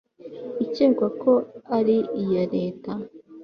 [0.65, 1.31] ikekwa ko
[1.77, 2.91] ari iya leta